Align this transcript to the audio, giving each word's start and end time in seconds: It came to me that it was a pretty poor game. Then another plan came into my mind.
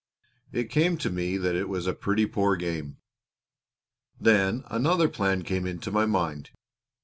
It 0.51 0.71
came 0.71 0.97
to 0.97 1.11
me 1.11 1.37
that 1.37 1.53
it 1.53 1.69
was 1.69 1.85
a 1.85 1.93
pretty 1.93 2.25
poor 2.25 2.55
game. 2.55 2.97
Then 4.19 4.63
another 4.65 5.07
plan 5.07 5.43
came 5.43 5.67
into 5.67 5.91
my 5.91 6.07
mind. 6.07 6.49